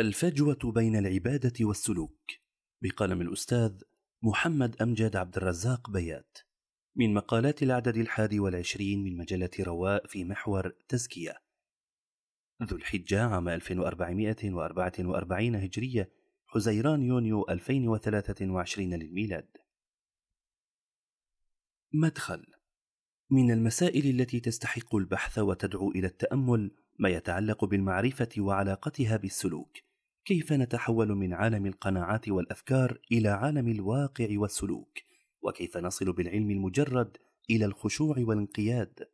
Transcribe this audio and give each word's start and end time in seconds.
الفجوة 0.00 0.58
بين 0.64 0.96
العبادة 0.96 1.52
والسلوك 1.60 2.30
بقلم 2.82 3.20
الأستاذ 3.20 3.82
محمد 4.22 4.82
أمجد 4.82 5.16
عبد 5.16 5.36
الرزاق 5.36 5.90
بيات 5.90 6.38
من 6.96 7.14
مقالات 7.14 7.62
العدد 7.62 7.96
الحادي 7.96 8.40
والعشرين 8.40 9.04
من 9.04 9.16
مجلة 9.16 9.50
رواء 9.60 10.06
في 10.06 10.24
محور 10.24 10.72
تزكية. 10.88 11.42
ذو 12.62 12.76
الحجة 12.76 13.22
عام 13.22 13.48
1444 13.48 15.56
هجرية 15.56 16.10
حزيران 16.46 17.02
يونيو 17.02 17.46
2023 17.50 18.94
للميلاد. 18.94 19.48
مدخل 21.92 22.46
من 23.30 23.50
المسائل 23.50 24.20
التي 24.20 24.40
تستحق 24.40 24.94
البحث 24.94 25.38
وتدعو 25.38 25.90
إلى 25.90 26.06
التأمل 26.06 26.70
ما 26.98 27.08
يتعلق 27.08 27.64
بالمعرفة 27.64 28.28
وعلاقتها 28.38 29.16
بالسلوك. 29.16 29.89
كيف 30.30 30.52
نتحول 30.52 31.14
من 31.14 31.32
عالم 31.32 31.66
القناعات 31.66 32.28
والأفكار 32.28 32.98
إلى 33.12 33.28
عالم 33.28 33.68
الواقع 33.68 34.28
والسلوك؟ 34.30 34.98
وكيف 35.42 35.76
نصل 35.76 36.12
بالعلم 36.12 36.50
المجرد 36.50 37.16
إلى 37.50 37.64
الخشوع 37.64 38.16
والانقياد؟ 38.18 39.08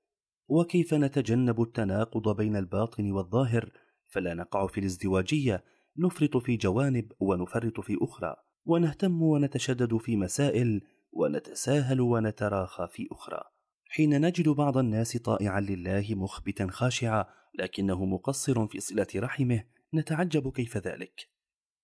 وكيف 0.48 0.95
نتجنب 0.95 1.62
التناقض 1.62 2.37
بين 2.37 2.56
الباطن 2.56 3.12
والظاهر؟ 3.12 3.70
فلا 4.06 4.34
نقع 4.34 4.66
في 4.66 4.80
الازدواجية 4.80 5.64
نفرط 5.98 6.37
في 6.37 6.56
جوانب 6.56 7.12
ونفرط 7.20 7.80
في 7.80 7.96
أخرى 8.02 8.37
ونهتم 8.64 9.23
ونتشدد 9.23 9.96
في 9.96 10.16
مسائل 10.16 10.80
ونتساهل 11.12 12.01
ونتراخى 12.01 12.88
في 12.90 13.09
أخرى. 13.12 13.40
حين 13.88 14.20
نجد 14.20 14.48
بعض 14.48 14.78
الناس 14.78 15.16
طائعا 15.16 15.60
لله 15.60 16.06
مخبتا 16.10 16.66
خاشعا 16.70 17.24
لكنه 17.59 18.04
مقصر 18.04 18.66
في 18.66 18.80
صلة 18.80 19.06
رحمه 19.16 19.75
نتعجب 19.98 20.52
كيف 20.52 20.77
ذلك. 20.77 21.28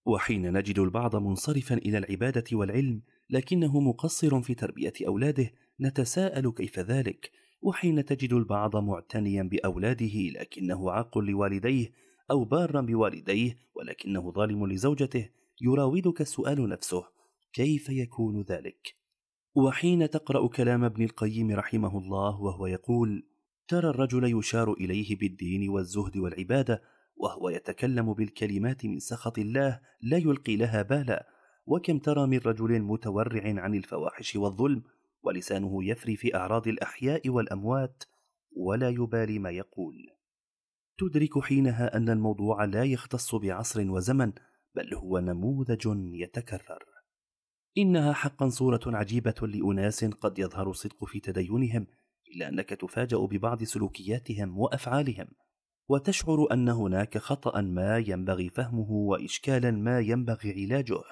وحين 0.07 0.53
نجد 0.53 0.79
البعض 0.79 1.17
منصرفا 1.17 1.75
إلى 1.75 1.99
العبادة 1.99 2.45
والعلم 2.53 3.03
لكنه 3.31 3.81
مقصر 3.81 4.43
في 4.43 4.55
تربية 4.55 4.93
أولاده 5.07 5.51
نتساءل 5.81 6.53
كيف 6.53 6.79
ذلك؟ 6.79 7.31
وحين 7.63 8.05
تجد 8.05 8.33
البعض 8.33 8.77
معتنيا 8.77 9.43
بأولاده 9.43 10.41
لكنه 10.41 10.91
عاق 10.91 11.19
لوالديه 11.19 11.93
أو 12.31 12.45
بارا 12.45 12.81
بوالديه 12.81 13.59
ولكنه 13.75 14.33
ظالم 14.33 14.67
لزوجته 14.67 15.29
يراودك 15.61 16.21
السؤال 16.21 16.69
نفسه 16.69 17.05
كيف 17.53 17.89
يكون 17.89 18.43
ذلك؟ 18.43 18.97
وحين 19.55 20.11
تقرأ 20.11 20.49
كلام 20.49 20.85
ابن 20.85 21.05
القيم 21.05 21.51
رحمه 21.51 21.99
الله 21.99 22.41
وهو 22.41 22.67
يقول 22.67 23.29
ترى 23.69 23.91
الرجل 23.91 24.39
يشار 24.39 24.73
إليه 24.73 25.17
بالدين 25.17 25.69
والزهد 25.69 26.17
والعبادة 26.17 26.83
وهو 27.17 27.49
يتكلم 27.49 28.13
بالكلمات 28.13 28.87
من 28.87 28.99
سخط 28.99 29.39
الله 29.39 29.81
لا 30.03 30.17
يلقي 30.17 30.57
لها 30.57 30.83
بالا. 30.83 31.27
وكم 31.67 31.99
ترى 31.99 32.27
من 32.27 32.39
رجل 32.39 32.81
متورع 32.83 33.43
عن 33.45 33.75
الفواحش 33.75 34.37
والظلم 34.37 34.83
ولسانه 35.23 35.85
يفري 35.85 36.17
في 36.17 36.35
أعراض 36.35 36.69
الأحياء 36.69 37.29
والأموات 37.29 38.03
ولا 38.57 38.89
يبالي 38.89 39.39
ما 39.39 39.51
يقول. 39.51 39.95
تدرك 40.99 41.39
حينها 41.39 41.97
أن 41.97 42.09
الموضوع 42.09 42.65
لا 42.65 42.85
يختص 42.85 43.35
بعصر 43.35 43.91
وزمن 43.91 44.33
بل 44.75 44.95
هو 44.95 45.19
نموذج 45.19 45.89
يتكرر. 46.15 46.85
إنها 47.79 48.13
حقا 48.13 48.49
صورة 48.49 48.81
عجيبة 48.87 49.35
لأناس 49.43 50.05
قد 50.05 50.39
يظهر 50.39 50.71
الصدق 50.71 51.05
في 51.05 51.21
تدينهم 51.21 51.87
إلا 52.35 52.49
أنك 52.49 52.69
تفاجأ 52.69 53.17
ببعض 53.17 53.65
سلوكياتهم 53.65 54.59
وأفعالهم. 54.59 55.29
وتشعر 55.89 56.47
أن 56.53 56.69
هناك 56.69 57.19
خطأ 57.19 57.61
ما 57.61 57.99
ينبغي 57.99 58.49
فهمه 58.49 58.91
وإشكالا 58.91 59.71
ما 59.71 60.01
ينبغي 60.01 60.65
علاجه. 60.65 61.03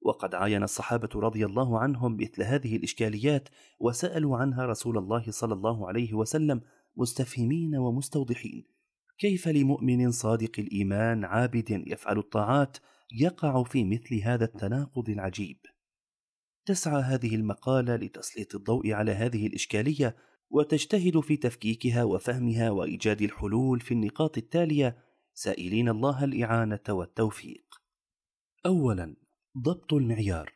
وقد 0.00 0.34
عاين 0.34 0.62
الصحابة 0.62 1.08
رضي 1.14 1.46
الله 1.46 1.78
عنهم 1.78 2.16
مثل 2.16 2.42
هذه 2.42 2.76
الإشكاليات 2.76 3.48
وسألوا 3.80 4.36
عنها 4.36 4.66
رسول 4.66 4.98
الله 4.98 5.24
صلى 5.30 5.54
الله 5.54 5.88
عليه 5.88 6.14
وسلم 6.14 6.60
مستفهمين 6.96 7.76
ومستوضحين. 7.76 8.64
كيف 9.18 9.48
لمؤمن 9.48 10.10
صادق 10.10 10.52
الإيمان 10.58 11.24
عابد 11.24 11.70
يفعل 11.86 12.18
الطاعات 12.18 12.78
يقع 13.12 13.62
في 13.62 13.84
مثل 13.84 14.20
هذا 14.22 14.44
التناقض 14.44 15.08
العجيب؟ 15.08 15.56
تسعى 16.66 17.02
هذه 17.02 17.34
المقالة 17.34 17.96
لتسليط 17.96 18.54
الضوء 18.54 18.92
على 18.92 19.12
هذه 19.12 19.46
الإشكالية 19.46 20.16
وتجتهد 20.50 21.20
في 21.20 21.36
تفكيكها 21.36 22.04
وفهمها 22.04 22.70
وإيجاد 22.70 23.22
الحلول 23.22 23.80
في 23.80 23.94
النقاط 23.94 24.38
التالية 24.38 24.98
سائلين 25.34 25.88
الله 25.88 26.24
الإعانة 26.24 26.80
والتوفيق. 26.88 27.64
اولا 28.66 29.16
ضبط 29.58 29.94
المعيار. 29.94 30.52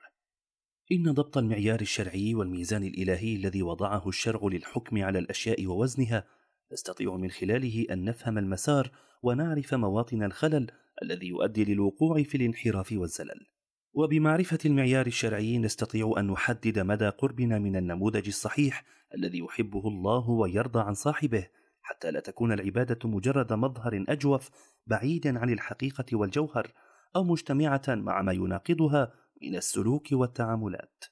إن 0.92 1.12
ضبط 1.12 1.38
المعيار 1.38 1.80
الشرعي 1.80 2.34
والميزان 2.34 2.84
الإلهي 2.84 3.36
الذي 3.36 3.62
وضعه 3.62 4.08
الشرع 4.08 4.40
للحكم 4.42 5.02
على 5.02 5.18
الأشياء 5.18 5.66
ووزنها 5.66 6.24
نستطيع 6.72 7.16
من 7.16 7.30
خلاله 7.30 7.86
أن 7.90 8.04
نفهم 8.04 8.38
المسار 8.38 8.90
ونعرف 9.22 9.74
مواطن 9.74 10.22
الخلل 10.22 10.70
الذي 11.02 11.26
يؤدي 11.26 11.64
للوقوع 11.64 12.22
في 12.22 12.36
الانحراف 12.36 12.92
والزلل. 12.92 13.46
وبمعرفة 13.94 14.58
المعيار 14.64 15.06
الشرعي 15.06 15.58
نستطيع 15.58 16.14
أن 16.18 16.26
نحدد 16.26 16.78
مدى 16.78 17.08
قربنا 17.08 17.58
من 17.58 17.76
النموذج 17.76 18.26
الصحيح 18.26 18.84
الذي 19.14 19.38
يحبه 19.38 19.88
الله 19.88 20.30
ويرضى 20.30 20.80
عن 20.80 20.94
صاحبه 20.94 21.48
حتى 21.82 22.10
لا 22.10 22.20
تكون 22.20 22.52
العبادة 22.52 23.08
مجرد 23.08 23.52
مظهر 23.52 24.04
أجوف 24.08 24.50
بعيدا 24.86 25.38
عن 25.38 25.50
الحقيقة 25.50 26.04
والجوهر 26.12 26.72
أو 27.16 27.24
مجتمعة 27.24 27.82
مع 27.88 28.22
ما 28.22 28.32
يناقضها 28.32 29.12
من 29.42 29.56
السلوك 29.56 30.06
والتعاملات. 30.12 31.04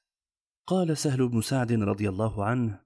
قال 0.67 0.97
سهل 0.97 1.27
بن 1.29 1.41
سعد 1.41 1.71
رضي 1.71 2.09
الله 2.09 2.45
عنه: 2.45 2.79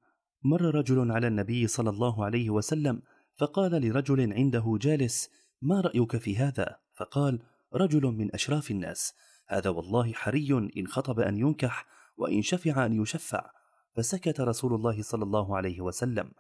مر 0.44 0.76
رجل 0.76 1.12
على 1.12 1.28
النبي 1.28 1.68
صلى 1.68 1.90
الله 1.90 2.26
عليه 2.26 2.50
وسلم 2.50 3.02
فقال 3.36 3.72
لرجل 3.72 4.34
عنده 4.34 4.78
جالس: 4.82 5.30
ما 5.62 5.82
رأيك 5.82 6.18
في 6.18 6.38
هذا؟ 6.38 6.80
فقال: 6.94 7.40
رجل 7.74 8.02
من 8.02 8.34
أشراف 8.34 8.72
الناس 8.72 9.14
هذا 9.48 9.70
والله 9.70 10.14
حري 10.14 10.70
إن 10.78 10.88
خطب 10.88 11.20
أن 11.20 11.38
ينكح 11.38 11.86
وإن 12.18 12.42
شفع 12.42 12.86
أن 12.86 13.02
يشفع 13.02 13.52
فسكت 13.96 14.42
رسول 14.42 14.74
الله 14.74 15.02
صلى 15.02 15.24
الله 15.24 15.58
عليه 15.58 15.82
وسلم. 15.82 16.32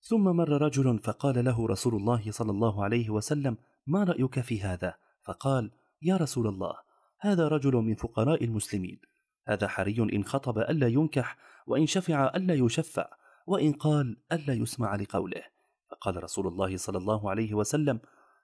ثم 0.00 0.24
مر 0.24 0.62
رجل 0.62 0.98
فقال 0.98 1.44
له 1.44 1.66
رسول 1.66 1.94
الله 1.94 2.30
صلى 2.30 2.50
الله 2.50 2.84
عليه 2.84 3.10
وسلم 3.10 3.56
ما 3.86 4.04
رأيك 4.04 4.40
في 4.40 4.60
هذا؟ 4.60 4.94
فقال 5.24 5.70
يا 6.02 6.16
رسول 6.16 6.46
الله 6.46 6.74
هذا 7.18 7.48
رجل 7.48 7.72
من 7.72 7.94
فقراء 7.94 8.44
المسلمين. 8.44 9.00
هذا 9.48 9.68
حري 9.68 9.98
إن 10.12 10.24
خطب 10.24 10.58
ألا 10.58 10.88
ينكح 10.88 11.36
وإن 11.66 11.86
شفع 11.86 12.32
ألا 12.34 12.54
يشفع 12.54 13.08
وإن 13.46 13.72
قال 13.72 14.16
ألا 14.32 14.54
يسمع 14.54 14.96
لقوله. 14.96 15.42
فقال 15.90 16.22
رسول 16.24 16.46
الله 16.46 16.76
صلى 16.76 16.98
الله 16.98 17.30
عليه 17.30 17.54
وسلم 17.54 18.00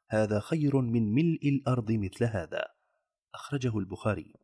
هذا 0.08 0.40
خير 0.40 0.80
من 0.80 1.14
ملء 1.14 1.48
الأرض 1.48 1.92
مثل 1.92 2.24
هذا. 2.24 2.64
أخرجه 3.34 3.78
البخاري. 3.78 4.43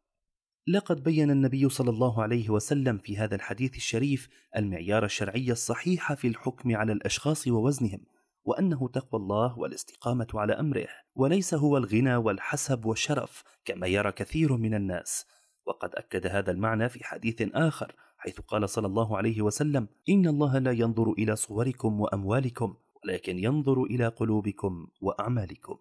لقد 0.73 1.03
بين 1.03 1.31
النبي 1.31 1.69
صلى 1.69 1.91
الله 1.91 2.23
عليه 2.23 2.51
وسلم 2.51 2.99
في 2.99 3.17
هذا 3.17 3.35
الحديث 3.35 3.77
الشريف 3.77 4.29
المعيار 4.57 5.05
الشرعي 5.05 5.53
الصحيح 5.53 6.13
في 6.13 6.29
الحكم 6.29 6.77
على 6.77 6.93
الأشخاص 6.93 7.49
ووزنهم، 7.49 8.01
وأنه 8.45 8.89
تقوى 8.89 9.21
الله 9.21 9.59
والاستقامة 9.59 10.27
على 10.35 10.53
أمره، 10.53 10.87
وليس 11.15 11.55
هو 11.55 11.77
الغنى 11.77 12.17
والحسب 12.17 12.85
والشرف 12.85 13.45
كما 13.65 13.87
يرى 13.87 14.13
كثير 14.13 14.57
من 14.57 14.75
الناس. 14.75 15.27
وقد 15.67 15.95
أكد 15.95 16.27
هذا 16.27 16.51
المعنى 16.51 16.89
في 16.89 17.05
حديث 17.05 17.43
آخر 17.55 17.95
حيث 18.19 18.41
قال 18.41 18.69
صلى 18.69 18.87
الله 18.87 19.17
عليه 19.17 19.43
وسلم: 19.43 19.89
إن 20.09 20.27
الله 20.27 20.59
لا 20.59 20.73
ينظر 20.73 21.13
إلى 21.13 21.37
صوركم 21.37 22.01
وأموالكم، 22.01 22.75
ولكن 23.05 23.39
ينظر 23.39 23.83
إلى 23.83 24.09
قلوبكم 24.09 24.87
وأعمالكم. 25.01 25.79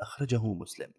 أخرجه 0.00 0.52
مسلم. 0.52 0.92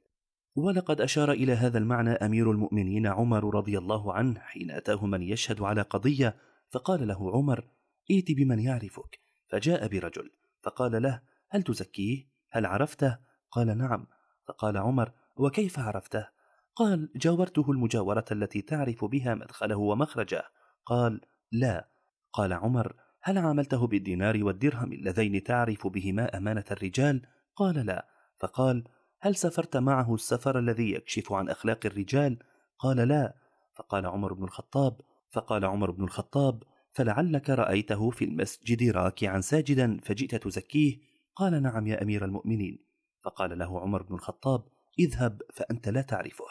ولقد 0.57 1.01
أشار 1.01 1.31
إلى 1.31 1.53
هذا 1.53 1.77
المعنى 1.77 2.09
أمير 2.09 2.51
المؤمنين 2.51 3.07
عمر 3.07 3.55
رضي 3.55 3.77
الله 3.77 4.13
عنه 4.13 4.39
حين 4.39 4.71
أتاه 4.71 5.05
من 5.05 5.21
يشهد 5.21 5.61
على 5.61 5.81
قضية 5.81 6.35
فقال 6.71 7.07
له 7.07 7.31
عمر 7.31 7.67
ائت 8.11 8.31
بمن 8.31 8.59
يعرفك؟ 8.59 9.19
فجاء 9.47 9.87
برجل 9.87 10.31
فقال 10.63 11.01
له 11.01 11.21
هل 11.49 11.63
تزكيه؟ 11.63 12.27
هل 12.51 12.65
عرفته؟ 12.65 13.17
قال 13.51 13.77
نعم. 13.77 14.07
فقال 14.47 14.77
عمر 14.77 15.11
وكيف 15.35 15.79
عرفته؟ 15.79 16.27
قال 16.75 17.09
جاورته 17.15 17.71
المجاورة 17.71 18.25
التي 18.31 18.61
تعرف 18.61 19.05
بها 19.05 19.35
مدخله 19.35 19.77
ومخرجه. 19.77 20.43
قال 20.85 21.21
لا. 21.51 21.87
قال 22.33 22.53
عمر 22.53 22.95
هل 23.21 23.37
عاملته 23.37 23.87
بالدينار 23.87 24.43
والدرهم 24.43 24.93
اللذين 24.93 25.43
تعرف 25.43 25.87
بهما 25.87 26.37
أمانة 26.37 26.65
الرجال؟ 26.71 27.21
قال 27.55 27.85
لا. 27.85 28.07
فقال 28.39 28.83
هل 29.19 29.35
سافرت 29.35 29.77
معه 29.77 30.15
السفر 30.15 30.59
الذي 30.59 30.91
يكشف 30.91 31.33
عن 31.33 31.49
أخلاق 31.49 31.85
الرجال؟ 31.85 32.37
قال 32.79 32.97
لا. 32.97 33.35
فقال 33.75 34.05
عمر 34.05 34.33
بن 34.33 34.43
الخطاب 34.43 35.01
فقال 35.31 35.65
عمر 35.65 35.91
بن 35.91 36.03
الخطاب 36.03 36.63
فلعلك 36.93 37.49
رأيته 37.49 38.09
في 38.09 38.25
المسجد 38.25 38.89
راكعا 38.89 39.41
ساجدا 39.41 39.99
فجئت 40.03 40.35
تزكيه؟ 40.35 40.97
قال 41.35 41.63
نعم 41.63 41.87
يا 41.87 42.01
أمير 42.01 42.25
المؤمنين. 42.25 42.79
فقال 43.23 43.59
له 43.59 43.81
عمر 43.81 44.03
بن 44.03 44.15
الخطاب 44.15 44.63
اذهب 44.99 45.41
فأنت 45.53 45.89
لا 45.89 46.01
تعرفه. 46.01 46.45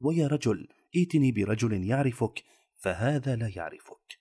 ويا 0.00 0.26
رجل 0.26 0.68
ائتني 0.96 1.32
برجل 1.32 1.84
يعرفك 1.84 2.44
فهذا 2.80 3.36
لا 3.36 3.52
يعرفك. 3.56 4.18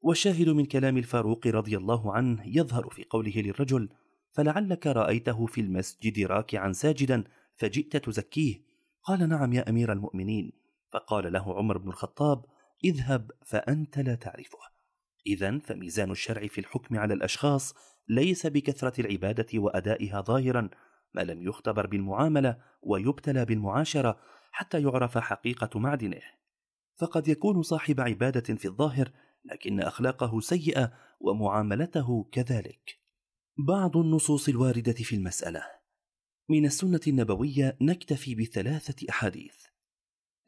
والشاهد 0.00 0.48
من 0.48 0.64
كلام 0.64 0.96
الفاروق 0.98 1.46
رضي 1.46 1.76
الله 1.76 2.12
عنه 2.12 2.42
يظهر 2.46 2.90
في 2.90 3.04
قوله 3.04 3.32
للرجل 3.36 3.88
فلعلك 4.32 4.86
رأيته 4.86 5.46
في 5.46 5.60
المسجد 5.60 6.26
راكعا 6.26 6.72
ساجدا 6.72 7.24
فجئت 7.54 7.96
تزكيه. 7.96 8.62
قال 9.02 9.28
نعم 9.28 9.52
يا 9.52 9.68
أمير 9.68 9.92
المؤمنين. 9.92 10.52
فقال 10.92 11.32
له 11.32 11.58
عمر 11.58 11.78
بن 11.78 11.88
الخطاب 11.88 12.44
اذهب 12.84 13.30
فأنت 13.46 13.98
لا 13.98 14.14
تعرفه. 14.14 14.58
اذا 15.26 15.58
فميزان 15.58 16.10
الشرع 16.10 16.46
في 16.46 16.58
الحكم 16.58 16.98
على 16.98 17.14
الأشخاص 17.14 17.74
ليس 18.08 18.46
بكثرة 18.46 19.00
العبادة 19.00 19.46
وأدائها 19.54 20.20
ظاهرا 20.20 20.70
ما 21.14 21.20
لم 21.20 21.42
يختبر 21.42 21.86
بالمعاملة 21.86 22.58
ويبتلى 22.82 23.44
بالمعاشرة 23.44 24.18
حتى 24.52 24.82
يعرف 24.82 25.18
حقيقة 25.18 25.78
معدنه. 25.78 26.20
فقد 27.00 27.28
يكون 27.28 27.62
صاحب 27.62 28.00
عبادة 28.00 28.54
في 28.54 28.64
الظاهر 28.64 29.10
لكن 29.44 29.80
أخلاقه 29.80 30.40
سيئة 30.40 30.92
ومعاملته 31.20 32.28
كذلك. 32.32 33.01
بعض 33.58 33.96
النصوص 33.96 34.48
الواردة 34.48 34.92
في 34.92 35.16
المسألة. 35.16 35.62
من 36.48 36.66
السنة 36.66 37.00
النبوية 37.08 37.76
نكتفي 37.80 38.34
بثلاثة 38.34 39.06
أحاديث. 39.10 39.54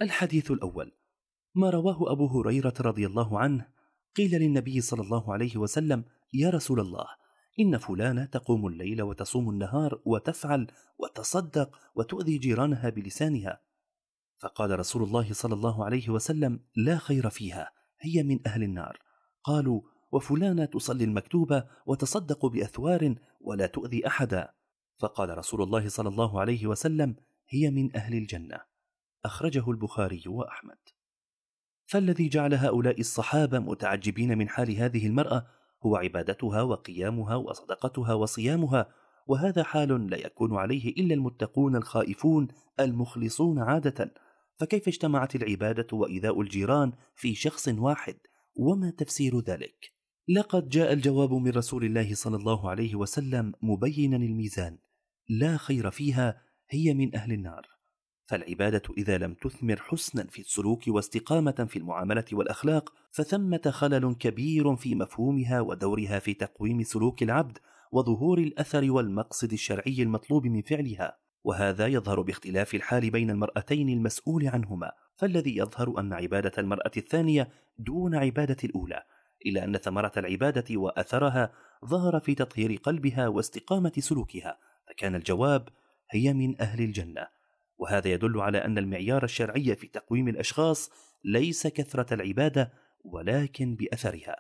الحديث 0.03 0.51
الأول 0.51 0.93
ما 1.55 1.71
رواه 1.71 2.13
أبو 2.13 2.27
هريرة 2.27 2.75
رضي 2.81 3.07
الله 3.07 3.39
عنه 3.39 3.69
قيل 4.17 4.31
للنبي 4.31 4.81
صلى 4.81 5.03
الله 5.03 5.33
عليه 5.33 5.57
وسلم 5.57 6.05
يا 6.33 6.51
رسول 6.51 6.81
الله 6.81 7.07
إن 7.61 7.79
فلانة 7.79 8.25
تقوم 8.25 8.67
الليل 8.67 9.03
وتصوم 9.03 9.51
النهار 9.51 10.03
وتفعل 10.05 10.67
وتصدق 10.99 11.79
وتؤذي 11.95 12.39
جيرانها 12.39 12.91
بلسانها. 12.91 13.61
فقال 14.39 14.79
رسول 14.79 15.03
الله 15.03 15.33
صلى 15.33 15.55
الله 15.55 15.85
عليه 15.85 16.09
وسلم 16.09 16.61
لا 16.77 16.99
خير 16.99 17.31
فيها 17.31 17.73
هي 18.01 18.23
من 18.23 18.47
أهل 18.47 18.63
النار. 18.63 18.99
قالوا 19.43 19.94
وفلانة 20.15 20.65
تصلي 20.65 21.05
المكتوبه 21.05 21.65
وتصدق 21.87 22.47
بأثوار 22.47 23.15
ولا 23.41 23.67
تؤذي 23.67 24.07
أحدا. 24.07 24.53
فقال 24.97 25.39
رسول 25.39 25.63
الله 25.63 25.89
صلى 25.89 26.09
الله 26.09 26.41
عليه 26.41 26.67
وسلم 26.67 27.17
هي 27.49 27.71
من 27.71 27.97
أهل 27.97 28.15
الجنة. 28.15 28.61
أخرجه 29.25 29.71
البخاري 29.71 30.23
وأحمد. 30.27 30.79
فالذي 31.87 32.29
جعل 32.29 32.55
هؤلاء 32.55 33.01
الصحابة 33.01 33.59
متعجبين 33.59 34.39
من 34.39 34.49
حال 34.49 34.77
هذه 34.77 35.07
المرأة 35.07 35.47
هو 35.87 35.97
عبادتها 35.97 36.63
وقيامها 36.63 37.35
وصدقتها 37.37 38.15
وصيامها 38.15 38.89
وهذا 39.27 39.63
حال 39.63 40.11
لا 40.11 40.17
يكون 40.17 40.57
عليه 40.57 40.89
إلا 40.89 41.15
المتقون 41.15 41.77
الخائفون 41.77 42.49
المخلصون 42.81 43.59
عادة. 43.59 44.15
فكيف 44.57 44.89
اجتمعت 44.89 45.37
العبادة 45.37 45.87
وإيذاء 45.93 46.41
الجيران 46.41 46.93
في 47.15 47.35
شخص 47.35 47.69
واحد؟ 47.69 48.17
وما 48.57 48.91
تفسير 48.91 49.41
ذلك؟ 49.41 49.94
لقد 50.29 50.69
جاء 50.69 50.93
الجواب 50.93 51.33
من 51.33 51.51
رسول 51.51 51.85
الله 51.85 52.15
صلى 52.15 52.37
الله 52.37 52.71
عليه 52.71 52.95
وسلم 52.95 53.53
مبينا 53.63 54.17
الميزان 54.17 54.79
لا 55.29 55.57
خير 55.57 55.91
فيها 55.91 56.43
هي 56.71 56.95
من 56.95 57.15
أهل 57.15 57.33
النار. 57.33 57.67
فالعبادة 58.27 58.83
إذا 58.99 59.19
لم 59.19 59.35
تثمر 59.35 59.77
حسنا 59.77 60.27
في 60.31 60.39
السلوك 60.39 60.83
واستقامة 60.89 61.67
في 61.71 61.79
المعاملة 61.79 62.25
والأخلاق 62.33 62.93
فثمة 63.11 63.71
خلل 63.71 64.15
كبير 64.15 64.77
في 64.77 64.95
مفهومها 64.95 65.61
ودورها 65.61 66.19
في 66.19 66.35
تقويم 66.35 66.83
سلوك 66.83 67.23
العبد 67.23 67.59
وظهور 67.93 68.39
الأثر 68.39 68.91
والمقصد 68.91 69.53
الشرعي 69.53 70.03
المطلوب 70.03 70.47
من 70.47 70.63
فعلها. 70.63 71.19
وهذا 71.45 71.87
يظهر 71.87 72.21
باختلاف 72.21 72.75
الحال 72.75 73.11
بين 73.11 73.31
المرأتين 73.31 73.89
المسؤول 73.89 74.49
عنهما 74.49 74.93
فالذي 75.17 75.57
يظهر 75.57 76.01
أن 76.01 76.13
عبادة 76.13 76.53
المرأة 76.59 76.93
الثانية 76.97 77.49
دون 77.79 78.15
عبادة 78.15 78.57
الأولى 78.65 79.03
إلا 79.47 79.65
أن 79.65 79.77
ثمرة 79.77 80.13
العبادة 80.17 80.77
وأثرها 80.77 81.53
ظهر 81.85 82.21
في 82.21 82.35
تطهير 82.35 82.77
قلبها 82.77 83.29
واستقامة 83.29 83.93
سلوكها 83.99 84.59
فكان 84.89 85.15
الجواب 85.15 85.69
هي 86.11 86.33
من 86.33 86.61
أهل 86.61 86.85
الجنة. 86.85 87.27
وهذا 87.79 88.09
يدل 88.09 88.41
على 88.41 88.59
أن 88.59 88.79
المعيار 88.79 89.25
الشرعي 89.25 89.77
في 89.77 89.87
تقويم 89.87 90.29
الأشخاص 90.29 90.91
ليس 91.25 91.67
كثرة 91.67 92.15
العبادة 92.15 92.73
ولكن 93.05 93.77
بأثرها. 93.77 94.37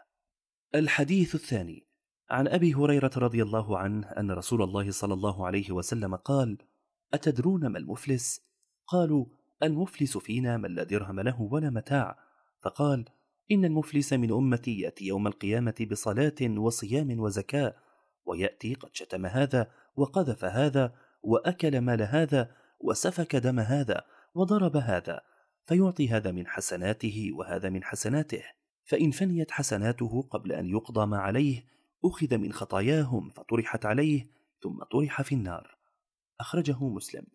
الحديث 0.74 1.34
الثاني 1.34 1.86
عن 2.30 2.48
أبي 2.48 2.74
هريرة 2.74 3.10
رضي 3.16 3.42
الله 3.42 3.78
عنه 3.78 4.06
أن 4.06 4.30
رسول 4.30 4.62
الله 4.62 4.90
صلى 4.90 5.14
الله 5.14 5.46
عليه 5.46 5.70
وسلم 5.70 6.14
قال 6.16 6.58
أتدرون 7.14 7.66
ما 7.66 7.78
المفلس؟ 7.78 8.40
قالوا 8.86 9.26
المفلس 9.62 10.18
فينا 10.18 10.56
من 10.56 10.74
لا 10.74 10.84
درهم 10.84 11.20
له 11.20 11.42
ولا 11.42 11.70
متاع. 11.70 12.18
فقال 12.62 13.04
إن 13.50 13.64
المفلس 13.64 14.12
من 14.12 14.32
أمتي 14.32 14.78
يأتي 14.80 15.04
يوم 15.06 15.26
القيامة 15.26 15.86
بصلاة 15.90 16.34
وصيام 16.58 17.20
وزكاة 17.20 17.74
ويأتي 18.26 18.74
قد 18.74 18.90
شتم 18.92 19.26
هذا 19.26 19.70
وقذف 19.96 20.44
هذا 20.44 20.94
وأكل 21.22 21.80
مال 21.80 22.02
هذا 22.02 22.50
وسفك 22.80 23.36
دم 23.36 23.60
هذا 23.60 24.04
وضرب 24.34 24.76
هذا 24.76 25.20
فيعطي 25.66 26.08
هذا 26.08 26.32
من 26.32 26.46
حسناته 26.46 27.30
وهذا 27.34 27.70
من 27.70 27.84
حسناته. 27.84 28.42
فإن 28.84 29.10
فنيت 29.10 29.50
حسناته 29.50 30.22
قبل 30.22 30.52
أن 30.52 30.66
يقضى 30.66 31.06
ما 31.06 31.18
عليه 31.18 31.64
أخذ 32.04 32.38
من 32.38 32.52
خطاياهم 32.52 33.30
فطرحت 33.30 33.86
عليه 33.86 34.30
ثم 34.62 34.82
طرح 34.92 35.22
في 35.22 35.34
النار. 35.34 35.78
أخرجه 36.40 36.84
مسلم. 36.88 37.26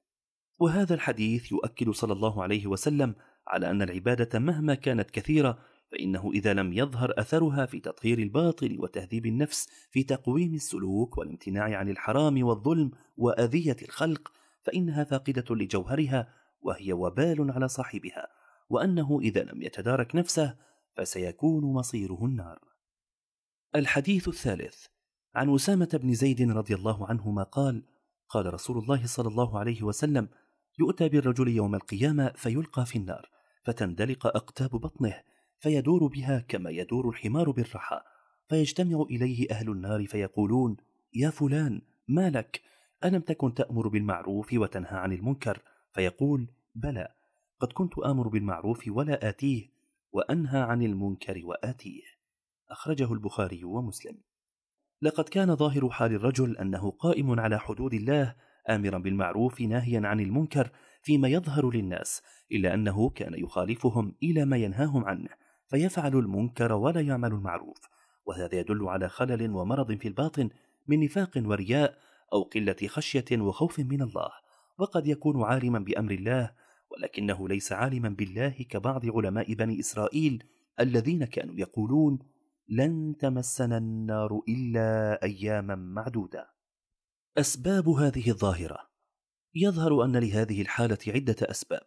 وهذا 0.60 0.94
الحديث 0.94 1.52
يؤكد 1.52 1.90
صلى 1.90 2.14
الله 2.14 2.44
عليه 2.44 2.68
وسلم 2.68 3.16
على 3.48 3.72
أن 3.72 3.82
العبادة 3.82 4.40
مهما 4.40 4.76
كانت 4.76 5.12
كثيرة 5.12 5.60
فإنه 5.92 6.32
إذا 6.34 6.54
لم 6.54 6.74
يظهر 6.74 7.14
أثرها 7.18 7.66
في 7.66 7.80
تطهير 7.80 8.20
الباطل 8.20 8.78
وتهذيب 8.80 9.26
النفس 9.26 9.70
في 9.92 10.04
تقويم 10.04 10.54
السلوك 10.54 11.18
والامتناع 11.18 11.78
عن 11.78 11.90
الحرام 11.90 12.44
والظلم 12.44 12.92
وأذية 13.18 13.78
الخلق 13.82 14.32
فإنها 14.62 15.04
فاقدة 15.04 15.56
لجوهرها 15.56 16.34
وهي 16.62 16.94
وبال 16.94 17.52
على 17.52 17.68
صاحبها 17.68 18.28
وأنه 18.70 19.20
إذا 19.22 19.44
لم 19.44 19.62
يتدارك 19.62 20.16
نفسه 20.16 20.56
فسيكون 20.98 21.64
مصيره 21.74 22.26
النار. 22.26 22.60
الحديث 23.76 24.28
الثالث 24.28 24.86
عن 25.36 25.56
أسامة 25.56 26.00
بن 26.04 26.14
زيد 26.14 26.52
رضي 26.52 26.76
الله 26.76 27.08
عنهما 27.08 27.44
قال: 27.44 27.84
قال 28.30 28.54
رسول 28.54 28.78
الله 28.78 29.06
صلى 29.06 29.28
الله 29.28 29.60
عليه 29.60 29.84
وسلم: 29.84 30.30
يؤتى 30.80 31.10
بالرجل 31.10 31.48
يوم 31.48 31.76
القيامة 31.76 32.32
فيلقى 32.36 32.86
في 32.86 32.98
النار، 32.98 33.30
فتندلق 33.64 34.28
أقتاب 34.28 34.70
بطنه، 34.70 35.16
فيدور 35.60 36.08
بها 36.08 36.40
كما 36.48 36.70
يدور 36.70 37.10
الحمار 37.10 37.52
بالرحى، 37.52 38.02
فيجتمع 38.50 39.02
إليه 39.02 39.48
أهل 39.52 39.70
النار 39.70 40.06
فيقولون: 40.06 40.78
يا 41.14 41.30
فلان 41.30 41.82
ما 42.08 42.30
لك؟ 42.30 42.62
ألم 43.04 43.22
تكن 43.22 43.54
تأمر 43.54 43.88
بالمعروف 43.88 44.54
وتنهى 44.54 44.98
عن 44.98 45.12
المنكر؟ 45.12 45.62
فيقول: 45.94 46.48
بلى، 46.76 47.08
قد 47.60 47.74
كنت 47.74 48.00
آمر 48.00 48.28
بالمعروف 48.28 48.84
ولا 48.88 49.30
آتيه، 49.30 49.70
وأنهى 50.12 50.62
عن 50.62 50.84
المنكر 50.84 51.42
وآتيه. 51.44 52.04
أخرجه 52.70 53.14
البخاري 53.14 53.64
ومسلم. 53.64 54.18
لقد 55.02 55.30
كان 55.30 55.56
ظاهر 55.56 55.90
حال 55.90 56.14
الرجل 56.14 56.58
أنه 56.58 56.92
قائم 56.92 57.40
على 57.40 57.60
حدود 57.60 57.94
الله 57.94 58.36
آمرا 58.70 58.98
بالمعروف 58.98 59.62
ناهيا 59.62 60.02
عن 60.04 60.20
المنكر 60.20 60.70
فيما 61.02 61.28
يظهر 61.28 61.72
للناس 61.74 62.22
إلا 62.52 62.74
أنه 62.74 63.10
كان 63.10 63.34
يخالفهم 63.34 64.16
إلى 64.24 64.46
ما 64.46 64.58
ينهاهم 64.58 65.06
عنه 65.06 65.30
فيفعل 65.70 66.16
المنكر 66.16 66.74
ولا 66.74 67.02
يعمل 67.02 67.32
المعروف 67.32 67.78
وهذا 68.26 68.60
يدل 68.60 68.88
على 68.88 69.10
خلل 69.10 69.52
ومرض 69.52 69.94
في 69.94 70.08
الباطن 70.08 70.50
من 70.88 71.00
نفاق 71.00 71.32
ورياء 71.46 71.98
أو 72.34 72.44
قلة 72.44 72.76
خشية 72.88 73.26
وخوف 73.42 73.80
من 73.80 74.02
الله 74.02 74.30
وقد 74.78 75.08
يكون 75.08 75.44
عالما 75.44 75.80
بأمر 75.80 76.12
الله 76.12 76.52
ولكنه 76.92 77.48
ليس 77.48 77.72
عالما 77.72 78.10
بالله 78.10 78.50
كبعض 78.70 79.06
علماء 79.06 79.54
بني 79.54 79.80
إسرائيل 79.80 80.44
الذين 80.80 81.26
كانوا 81.26 81.56
يقولون 81.58 82.20
لن 82.70 83.16
تمسنا 83.20 83.78
النار 83.78 84.42
إلا 84.50 85.20
اياما 85.24 85.76
معدودة. 85.76 86.50
أسباب 87.38 87.90
هذه 87.90 88.30
الظاهرة. 88.30 88.90
يظهر 89.56 90.06
أن 90.06 90.18
لهذه 90.18 90.62
الحالة 90.62 90.98
عدة 91.08 91.36
أسباب 91.42 91.82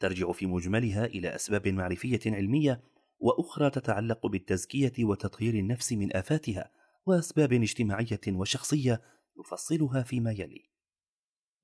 ترجع 0.00 0.32
في 0.32 0.46
مجملها 0.46 1.04
إلى 1.04 1.34
أسباب 1.34 1.68
معرفية 1.68 2.20
علمية 2.26 2.80
وأخرى 3.18 3.70
تتعلق 3.70 4.26
بالتزكية 4.26 5.04
وتطهير 5.04 5.54
النفس 5.54 5.92
من 5.92 6.16
آفاتها 6.16 6.70
وأسباب 7.06 7.52
اجتماعية 7.52 8.20
وشخصية 8.28 9.02
نفصلها 9.38 10.02
فيما 10.02 10.32
يلي. 10.32 10.70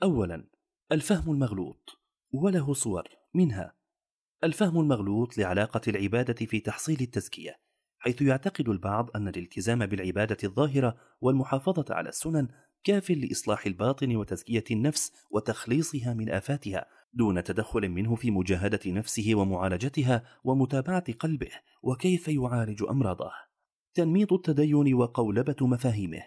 اولا 0.02 0.48
الفهم 0.92 1.32
المغلوط 1.32 2.00
وله 2.32 2.74
صور 2.74 3.08
منها. 3.34 3.82
الفهم 4.44 4.80
المغلوط 4.80 5.38
لعلاقة 5.38 5.80
العبادة 5.88 6.46
في 6.46 6.60
تحصيل 6.60 7.00
التزكية 7.00 7.60
حيث 7.98 8.22
يعتقد 8.22 8.68
البعض 8.68 9.10
أن 9.16 9.28
الالتزام 9.28 9.86
بالعبادة 9.86 10.36
الظاهرة 10.44 10.96
والمحافظة 11.20 11.94
على 11.94 12.08
السنن 12.08 12.48
كاف 12.84 13.10
لإصلاح 13.10 13.66
الباطن 13.66 14.16
وتزكية 14.16 14.64
النفس 14.70 15.12
وتخليصها 15.30 16.14
من 16.14 16.30
آفاتها 16.30 16.86
دون 17.14 17.44
تدخل 17.44 17.88
منه 17.88 18.14
في 18.14 18.30
مجاهدة 18.30 18.80
نفسه 18.86 19.34
ومعالجتها 19.34 20.22
ومتابعة 20.44 21.12
قلبه 21.12 21.50
وكيف 21.82 22.28
يعالج 22.28 22.84
أمراضه. 22.90 23.30
تنميط 23.94 24.32
التدين 24.32 24.94
وقولبة 24.94 25.56
مفاهيمه. 25.60 26.22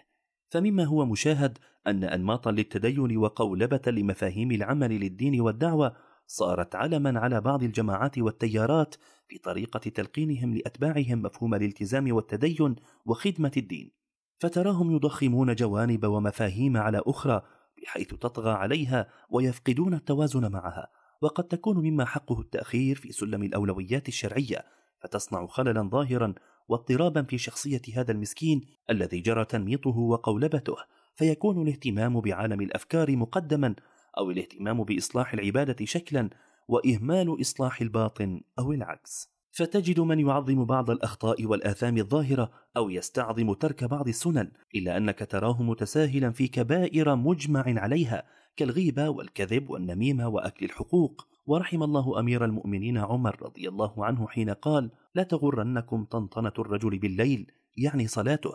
فمما 0.50 0.84
هو 0.84 1.06
مشاهد 1.06 1.58
أن 1.86 2.04
انماطا 2.04 2.50
للتدين 2.50 3.16
وقولبة 3.16 3.82
لمفاهيم 3.86 4.52
العمل 4.52 4.90
للدين 5.00 5.40
والدعوة 5.40 5.96
صارت 6.26 6.74
علما 6.74 7.20
على 7.20 7.40
بعض 7.40 7.62
الجماعات 7.62 8.18
والتيارات 8.18 8.94
في 9.28 9.38
طريقة 9.38 9.78
تلقينهم 9.78 10.54
لأتباعهم 10.54 11.22
مفهوم 11.22 11.54
الالتزام 11.54 12.12
والتدين 12.12 12.76
وخدمة 13.06 13.52
الدين. 13.56 13.90
فتراهم 14.38 14.90
يضخمون 14.90 15.54
جوانب 15.54 16.06
ومفاهيم 16.06 16.76
على 16.76 17.02
أخرى 17.06 17.42
بحيث 17.82 18.08
تطغى 18.08 18.50
عليها 18.50 19.08
ويفقدون 19.30 19.94
التوازن 19.94 20.52
معها 20.52 20.88
وقد 21.20 21.44
تكون 21.44 21.76
مما 21.76 22.04
حقه 22.04 22.40
التأخير 22.40 22.96
في 22.96 23.12
سلم 23.12 23.42
الأولويات 23.42 24.08
الشرعية 24.08 24.64
فتصنع 25.00 25.46
خللا 25.46 25.82
ظاهرا 25.82 26.34
واضطرابا 26.68 27.22
في 27.22 27.38
شخصية 27.38 27.82
هذا 27.94 28.12
المسكين 28.12 28.60
الذي 28.90 29.20
جرى 29.20 29.44
تنميطه 29.44 29.98
وقولبته 29.98 30.76
فيكون 31.14 31.62
الاهتمام 31.62 32.20
بعالم 32.20 32.60
الأفكار 32.60 33.16
مقدما 33.16 33.74
أو 34.18 34.30
الاهتمام 34.30 34.84
بإصلاح 34.84 35.32
العبادة 35.32 35.84
شكلا 35.84 36.30
وإهمال 36.68 37.40
إصلاح 37.40 37.80
الباطن 37.80 38.40
أو 38.58 38.72
العكس. 38.72 39.35
فتجد 39.56 40.00
من 40.00 40.20
يعظم 40.20 40.64
بعض 40.64 40.90
الأخطاء 40.90 41.44
والآثام 41.44 41.98
الظاهرة 41.98 42.50
أو 42.76 42.90
يستعظم 42.90 43.52
ترك 43.52 43.84
بعض 43.84 44.08
السنن 44.08 44.50
إلا 44.74 44.96
أنك 44.96 45.18
تراه 45.30 45.62
متساهلا 45.62 46.30
في 46.30 46.48
كبائر 46.48 47.16
مجمع 47.16 47.64
عليها 47.66 48.24
كالغيبة 48.56 49.08
والكذب 49.08 49.70
والنميمة 49.70 50.28
وأكل 50.28 50.66
الحقوق. 50.66 51.26
ورحم 51.46 51.82
الله 51.82 52.20
أمير 52.20 52.44
المؤمنين 52.44 52.98
عمر 52.98 53.42
رضي 53.42 53.68
الله 53.68 54.04
عنه 54.04 54.28
حين 54.28 54.50
قال 54.50 54.90
لا 55.14 55.22
تغرنكم 55.22 56.04
طنطنة 56.04 56.52
الرجل 56.58 56.98
بالليل 56.98 57.52
يعني 57.76 58.06
صلاته. 58.06 58.52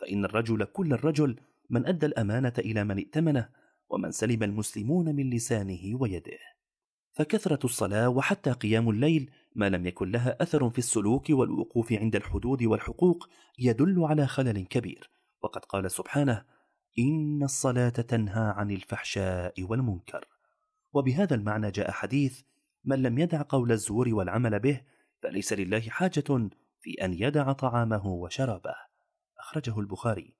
فإن 0.00 0.24
الرجل 0.24 0.64
كل 0.64 0.92
الرجل 0.92 1.36
من 1.70 1.86
أدى 1.86 2.06
الأمانة 2.06 2.52
إلى 2.58 2.84
من 2.84 2.96
ائتمنه 2.96 3.48
ومن 3.90 4.10
سلم 4.10 4.42
المسلمون 4.42 5.14
من 5.14 5.30
لسانه 5.30 5.98
ويده. 6.00 6.38
فكثرة 7.18 7.58
الصلاة 7.64 8.08
وحتى 8.08 8.52
قيام 8.52 8.90
الليل 8.90 9.30
ما 9.54 9.68
لم 9.68 9.86
يكن 9.86 10.10
لها 10.10 10.42
أثر 10.42 10.70
في 10.70 10.78
السلوك 10.78 11.26
والوقوف 11.30 11.92
عند 11.92 12.16
الحدود 12.16 12.62
والحقوق 12.62 13.28
يدل 13.58 14.04
على 14.04 14.26
خلل 14.26 14.66
كبير. 14.66 15.10
وقد 15.42 15.64
قال 15.64 15.90
سبحانه 15.90 16.44
إن 16.98 17.42
الصلاة 17.42 17.88
تنهى 17.88 18.52
عن 18.56 18.70
الفحشاء 18.70 19.62
والمنكر. 19.62 20.24
وبهذا 20.92 21.34
المعنى 21.34 21.70
جاء 21.70 21.90
حديث 21.90 22.42
من 22.84 23.02
لم 23.02 23.18
يدع 23.18 23.42
قول 23.48 23.72
الزور 23.72 24.14
والعمل 24.14 24.58
به 24.58 24.80
فليس 25.22 25.52
لله 25.52 25.80
حاجة 25.80 26.50
في 26.80 27.04
أن 27.04 27.12
يدع 27.14 27.52
طعامه 27.52 28.06
وشرابه. 28.06 28.74
أخرجه 29.38 29.80
البخاري. 29.80 30.34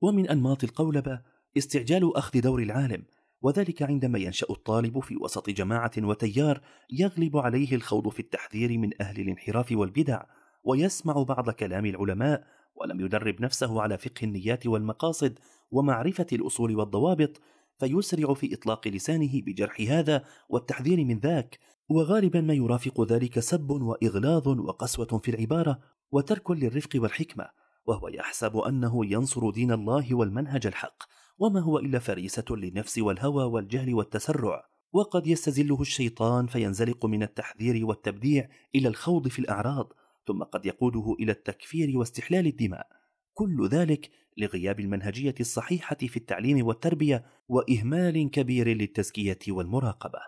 ومن 0.00 0.28
أنماط 0.28 0.64
القولبه 0.64 1.22
استعجال 1.56 2.16
أخذ 2.16 2.40
دور 2.40 2.62
العالم 2.62 3.04
وذلك 3.42 3.82
عندما 3.82 4.18
ينشأ 4.18 4.46
الطالب 4.50 5.00
في 5.00 5.16
وسط 5.16 5.50
جماعة 5.50 5.90
وتيار 5.98 6.60
يغلب 6.90 7.36
عليه 7.36 7.74
الخوض 7.74 8.08
في 8.08 8.20
التحذير 8.20 8.78
من 8.78 9.02
أهل 9.02 9.20
الانحراف 9.20 9.72
والبدع 9.72 10.22
ويسمع 10.64 11.22
بعض 11.22 11.50
كلام 11.50 11.86
العلماء 11.86 12.44
ولم 12.74 13.00
يدرب 13.00 13.40
نفسه 13.40 13.82
على 13.82 13.98
فقه 13.98 14.24
النيات 14.24 14.66
والمقاصد 14.66 15.38
ومعرفة 15.70 16.26
الأصول 16.32 16.76
والضوابط 16.76 17.40
فيسرع 17.78 18.34
في 18.34 18.54
إطلاق 18.54 18.88
لسانه 18.88 19.42
بجرح 19.46 19.80
هذا 19.80 20.24
والتحذير 20.48 21.04
من 21.04 21.18
ذاك 21.18 21.58
وغالبا 21.88 22.40
ما 22.40 22.54
يرافق 22.54 23.12
ذلك 23.12 23.40
سب 23.40 23.70
وإغلاظ 23.70 24.48
وقسوة 24.48 25.18
في 25.18 25.30
العبارة 25.30 25.78
وترك 26.12 26.50
للرفق 26.50 26.90
والحكمة 26.94 27.48
وهو 27.86 28.08
يحسب 28.08 28.56
أنه 28.56 29.06
ينصر 29.06 29.50
دين 29.50 29.72
الله 29.72 30.14
والمنهج 30.14 30.66
الحق. 30.66 31.02
وما 31.38 31.60
هو 31.60 31.78
إلا 31.78 31.98
فريسة 31.98 32.44
للنفس 32.50 32.98
والهوى 32.98 33.44
والجهل 33.44 33.94
والتسرع 33.94 34.68
وقد 34.92 35.26
يستزله 35.26 35.80
الشيطان 35.80 36.46
فينزلق 36.46 37.06
من 37.06 37.22
التحذير 37.22 37.86
والتبديع 37.86 38.48
إلى 38.74 38.88
الخوض 38.88 39.28
في 39.28 39.38
الأعراض 39.38 39.92
ثم 40.26 40.42
قد 40.42 40.66
يقوده 40.66 41.16
إلى 41.20 41.32
التكفير 41.32 41.98
واستحلال 41.98 42.46
الدماء. 42.46 42.86
كل 43.34 43.68
ذلك 43.68 44.10
لغياب 44.36 44.80
المنهجية 44.80 45.34
الصحيحة 45.40 45.96
في 45.96 46.16
التعليم 46.16 46.66
والتربية 46.66 47.24
وإهمال 47.48 48.30
كبير 48.30 48.68
للتزكية 48.68 49.38
والمراقبة. 49.48 50.18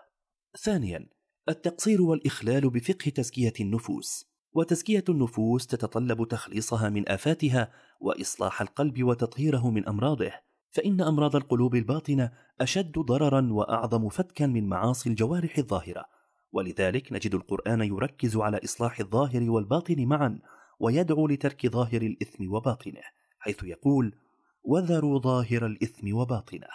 ثانيا 0.59 1.09
التقصير 1.49 2.01
والإخلال 2.01 2.69
بفقه 2.69 3.09
تزكية 3.09 3.53
النفوس. 3.59 4.25
وتزكية 4.53 5.03
النفوس 5.09 5.67
تتطلب 5.67 6.27
تخليصها 6.27 6.89
من 6.89 7.09
آفاتها 7.09 7.71
وإصلاح 7.99 8.61
القلب 8.61 9.03
وتطهيره 9.03 9.69
من 9.69 9.87
أمراضه. 9.87 10.31
فإن 10.71 11.01
أمراض 11.01 11.35
القلوب 11.35 11.75
الباطنة 11.75 12.31
أشد 12.61 12.91
ضررا 12.99 13.47
وأعظم 13.51 14.09
فتكا 14.09 14.45
من 14.45 14.69
معاصي 14.69 15.09
الجوارح 15.09 15.57
الظاهرة 15.57 16.05
ولذلك 16.51 17.13
نجد 17.13 17.35
القرآن 17.35 17.81
يركز 17.81 18.37
على 18.37 18.59
إصلاح 18.63 18.99
الظاهر 18.99 19.49
والباطن 19.49 20.05
معا 20.05 20.39
ويدعو 20.79 21.27
لترك 21.27 21.67
ظاهر 21.67 22.01
الإثم 22.01 22.51
وباطنه 22.53 23.01
حيث 23.39 23.63
يقول 23.63 24.15
وذروا 24.63 25.19
ظاهر 25.19 25.65
الإثم 25.65 26.13
وباطنه 26.13 26.67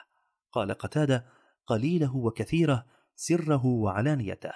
قال 0.53 0.73
قتادة 0.73 1.27
قليله 1.67 2.17
وكثيره 2.17 2.87
سره 3.15 3.67
وعلانيته 3.67 4.53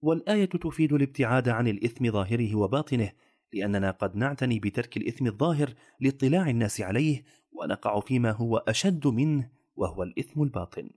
والآية 0.00 0.44
تفيد 0.44 0.92
الابتعاد 0.92 1.48
عن 1.48 1.68
الإثم 1.68 2.10
ظاهره 2.10 2.54
وباطنه 2.54 3.12
لأننا 3.54 3.90
قد 3.90 4.16
نعتني 4.16 4.60
بترك 4.60 4.96
الإثم 4.96 5.26
الظاهر 5.26 5.74
لاطلاع 6.00 6.50
الناس 6.50 6.80
عليه 6.80 7.24
ونقع 7.52 8.00
فيما 8.00 8.30
هو 8.30 8.56
أشد 8.56 9.06
منه 9.06 9.50
وهو 9.76 10.02
الإثم 10.02 10.42
الباطن. 10.42 10.90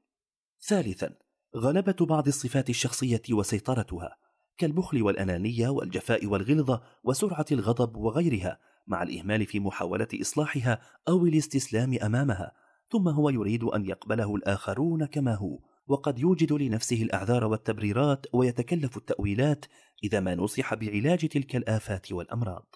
ثالثا 0.68 1.16
غلبة 1.56 2.06
بعض 2.06 2.28
الصفات 2.28 2.70
الشخصية 2.70 3.22
وسيطرتها 3.32 4.18
كالبخل 4.58 5.04
والأنانية 5.04 5.70
والجفاء 5.70 6.26
والغلظة 6.26 6.82
وسرعة 7.04 7.46
الغضب 7.52 7.96
وغيرها 7.96 8.60
مع 8.88 9.04
الإهمال 9.04 9.46
في 9.46 9.60
محاولة 9.60 10.08
إصلاحها 10.22 10.82
أو 11.08 11.26
الاستسلام 11.26 11.98
أمامها 12.04 12.52
ثم 12.92 13.08
هو 13.08 13.30
يريد 13.30 13.64
أن 13.64 13.86
يقبله 13.86 14.36
الآخرون 14.36 15.06
كما 15.06 15.36
هو. 15.36 15.60
وقد 15.88 16.20
يوجد 16.20 16.54
لنفسه 16.54 17.02
الأعذار 17.02 17.46
والتبريرات 17.46 18.26
ويتكلف 18.34 18.98
التأويلات 18.98 19.66
إذا 20.04 20.20
ما 20.20 20.36
نصح 20.36 20.74
بعلاج 20.74 21.28
تلك 21.28 21.56
الآفات 21.56 22.12
والأمراض. 22.12 22.76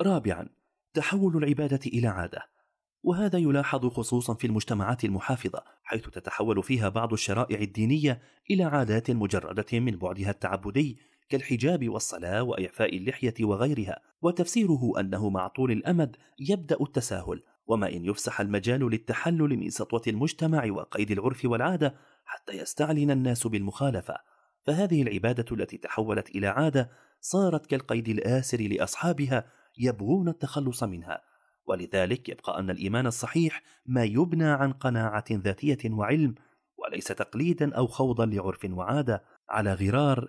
رابعا 0.00 0.48
تحول 0.94 1.36
العبادة 1.36 1.80
إلى 1.86 2.08
عادة 2.08 2.42
وهذا 3.02 3.38
يلاحظ 3.38 3.86
خصوصا 3.86 4.34
في 4.34 4.46
المجتمعات 4.46 5.04
المحافظة 5.04 5.64
حيث 5.82 6.08
تتحول 6.08 6.62
فيها 6.62 6.88
بعض 6.88 7.12
الشرائع 7.12 7.60
الدينية 7.60 8.22
إلى 8.50 8.64
عادات 8.64 9.10
مجردة 9.10 9.80
من 9.80 9.96
بعدها 9.96 10.30
التعبدي 10.30 10.98
كالحجاب 11.28 11.88
والصلاة 11.88 12.42
وإعفاء 12.42 12.96
اللحية 12.96 13.34
وغيرها 13.40 14.00
وتفسيره 14.22 14.92
أنه 15.00 15.30
مع 15.30 15.48
طول 15.48 15.72
الأمد 15.72 16.16
يبدأ 16.38 16.76
التساهل 16.80 17.42
وما 17.70 17.88
إن 17.88 18.04
يفسح 18.04 18.40
المجال 18.40 18.90
للتحلل 18.90 19.58
من 19.58 19.70
سطوة 19.70 20.02
المجتمع 20.06 20.70
وقيد 20.70 21.10
العرف 21.10 21.44
والعادة 21.44 21.94
حتى 22.24 22.52
يستعلن 22.52 23.10
الناس 23.10 23.46
بالمخالفة. 23.46 24.14
فهذه 24.66 25.02
العبادة 25.02 25.44
التي 25.52 25.76
تحولت 25.76 26.30
إلى 26.30 26.46
عادة 26.46 26.90
صارت 27.20 27.66
كالقيد 27.66 28.08
الآسر 28.08 28.60
لأصحابها 28.60 29.44
يبغون 29.78 30.28
التخلص 30.28 30.82
منها. 30.82 31.20
ولذلك 31.66 32.28
يبقى 32.28 32.58
أن 32.58 32.70
الإيمان 32.70 33.06
الصحيح 33.06 33.62
ما 33.86 34.04
يبنى 34.04 34.48
عن 34.48 34.72
قناعة 34.72 35.24
ذاتية 35.30 35.90
وعلم 35.90 36.34
وليس 36.78 37.06
تقليدا 37.06 37.74
أو 37.74 37.86
خوضا 37.86 38.26
لعرف 38.26 38.66
وعادة 38.70 39.24
على 39.48 39.74
غرار 39.74 40.28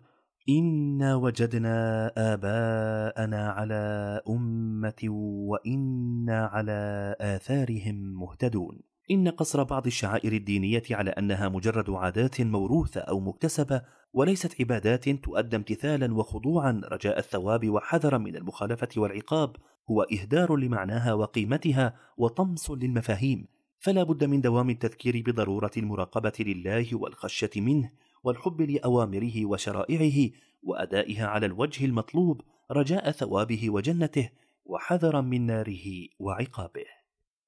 انا 0.50 1.16
وجدنا 1.16 2.08
اباءنا 2.18 3.50
على 3.50 4.22
امه 4.30 5.02
وأنا 5.48 6.46
على 6.46 7.16
اثارهم 7.22 7.96
مهتدون. 7.96 8.82
ان 9.12 9.28
قصر 9.28 9.64
بعض 9.64 9.86
الشعائر 9.86 10.34
الدينيه 10.34 10.84
على 10.92 11.10
انها 11.10 11.50
مجرد 11.50 11.90
عادات 11.90 12.42
موروثه 12.42 13.02
أو 13.02 13.20
مكتسبه 13.20 13.82
وليست 14.14 14.56
عبادات 14.62 15.10
تؤدى 15.10 15.56
امتثالا 15.56 16.14
وخضوعا. 16.14 16.82
رجاء 16.92 17.20
الثواب 17.20 17.70
وحذرا 17.70 18.18
من 18.18 18.36
المخالفه 18.36 18.90
والعقاب. 18.98 19.56
هو 19.92 20.02
اهدار 20.02 20.56
لمعناها 20.56 21.14
وقيمتها 21.14 21.96
وطمس 22.18 22.72
للمفاهيم. 22.72 23.48
فلا 23.80 24.04
بد 24.04 24.24
من 24.24 24.42
دوام 24.42 24.70
التذكير 24.70 25.24
بضروره 25.26 25.72
المراقبه 25.78 26.34
لله 26.40 26.96
والخشيه 26.96 27.62
منه. 27.62 27.92
والحب 28.24 28.62
لأوامره 28.62 29.46
وشرائعه 29.46 30.30
وأدائها 30.64 31.28
على 31.28 31.46
الوجه 31.46 31.86
المطلوب 31.86 32.42
رجاء 32.72 33.12
ثوابه 33.12 33.70
وجنته 33.70 34.30
وحذرا 34.66 35.22
من 35.22 35.46
ناره 35.46 36.08
وعقابه. 36.20 36.86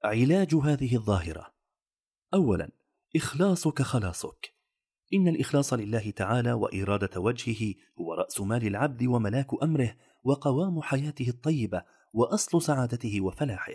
علاج 0.03 0.56
هذه 0.56 0.96
الظاهرة. 0.96 1.53
أولا 2.34 2.72
إخلاصك 3.15 3.82
خلاصك. 3.82 4.53
إن 5.13 5.27
الإخلاص 5.27 5.74
لله 5.74 6.12
تعالى 6.12 6.53
وإرادة 6.53 7.22
وجهه 7.22 7.74
هو 8.00 8.13
رأس 8.13 8.42
مال 8.42 8.68
العبد 8.68 9.03
وملاك 9.03 9.48
أمره 9.63 9.96
وقوام 10.24 10.82
حياته 10.82 11.30
الطيبة 11.30 11.84
وأصل 12.13 12.62
سعادته 12.62 13.22
وفلاحه. 13.22 13.74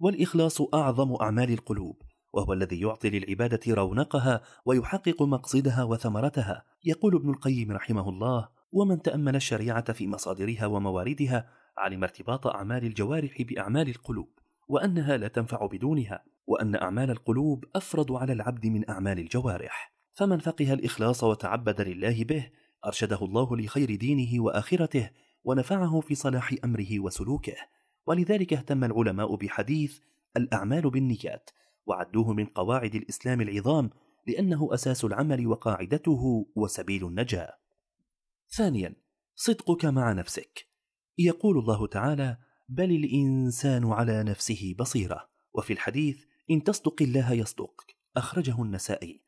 والإخلاص 0.00 0.60
أعظم 0.74 1.14
أعمال 1.14 1.52
القلوب. 1.52 2.02
وهو 2.36 2.52
الذي 2.52 2.80
يعطي 2.80 3.10
للعبادة 3.10 3.74
رونقها 3.74 4.40
ويحقق 4.64 5.22
مقصدها 5.22 5.84
وثمرتها. 5.84 6.64
يقول 6.84 7.14
ابن 7.14 7.30
القيم 7.30 7.72
رحمه 7.72 8.08
الله 8.08 8.48
ومن 8.72 9.02
تأمل 9.02 9.36
الشريعة 9.36 9.92
في 9.92 10.06
مصادرها 10.06 10.66
ومواردها 10.66 11.48
علم 11.78 12.02
ارتباط 12.02 12.46
أعمال 12.46 12.84
الجوارح 12.84 13.42
بأعمال 13.42 13.88
القلوب 13.88 14.28
وأنها 14.68 15.16
لا 15.16 15.28
تنفع 15.28 15.66
بدونها 15.66 16.24
وأن 16.46 16.74
أعمال 16.74 17.10
القلوب 17.10 17.64
أفرض 17.76 18.12
على 18.12 18.32
العبد 18.32 18.66
من 18.66 18.90
أعمال 18.90 19.18
الجوارح. 19.18 19.92
فمن 20.14 20.38
فقه 20.38 20.72
الإخلاص 20.72 21.24
وتعبد 21.24 21.80
لله 21.80 22.24
به 22.24 22.50
أرشده 22.86 23.18
الله 23.22 23.56
لخير 23.56 23.94
دينه 23.94 24.42
وآخرته 24.42 25.10
ونفعه 25.44 26.00
في 26.00 26.14
صلاح 26.14 26.54
أمره 26.64 27.00
وسلوكه. 27.00 27.56
ولذلك 28.06 28.52
اهتم 28.52 28.84
العلماء 28.84 29.36
بحديث 29.36 29.98
الأعمال 30.36 30.90
بالنيات 30.90 31.50
وعدوه 31.86 32.32
من 32.32 32.46
قواعد 32.46 32.94
الإسلام 32.94 33.40
العظام 33.40 33.90
لأنه 34.26 34.68
أساس 34.74 35.04
العمل 35.04 35.46
وقاعدته 35.46 36.46
وسبيل 36.56 37.06
النجاة. 37.06 37.52
ثانيا 38.56 38.94
صدقك 39.34 39.84
مع 39.84 40.12
نفسك. 40.12 40.66
يقول 41.18 41.58
الله 41.58 41.86
تعالى 41.86 42.38
بل 42.68 42.90
الإنسان 42.90 43.92
على 43.92 44.22
نفسه 44.22 44.74
بصيرة 44.78 45.28
وفي 45.54 45.72
الحديث 45.72 46.24
إن 46.50 46.64
تصدق 46.64 47.02
الله 47.02 47.32
يصدقك 47.32 47.96
أخرجه 48.16 48.62
النسائي. 48.62 49.22